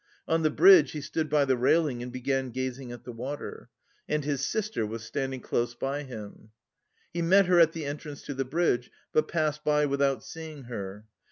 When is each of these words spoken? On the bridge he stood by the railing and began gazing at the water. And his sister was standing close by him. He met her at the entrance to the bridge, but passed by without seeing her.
On 0.27 0.41
the 0.41 0.49
bridge 0.49 0.93
he 0.93 0.99
stood 1.01 1.29
by 1.29 1.45
the 1.45 1.55
railing 1.55 2.01
and 2.01 2.11
began 2.11 2.49
gazing 2.49 2.91
at 2.91 3.03
the 3.03 3.11
water. 3.11 3.69
And 4.09 4.25
his 4.25 4.43
sister 4.43 4.83
was 4.83 5.03
standing 5.03 5.41
close 5.41 5.75
by 5.75 6.01
him. 6.01 6.49
He 7.13 7.21
met 7.21 7.45
her 7.45 7.59
at 7.59 7.73
the 7.73 7.85
entrance 7.85 8.23
to 8.23 8.33
the 8.33 8.43
bridge, 8.43 8.89
but 9.13 9.27
passed 9.27 9.63
by 9.63 9.85
without 9.85 10.23
seeing 10.23 10.63
her. 10.63 11.05